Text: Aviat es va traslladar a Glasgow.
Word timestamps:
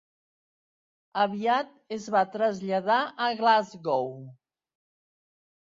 Aviat 1.23 1.69
es 1.99 2.09
va 2.17 2.25
traslladar 2.37 2.97
a 3.29 3.29
Glasgow. 3.45 4.13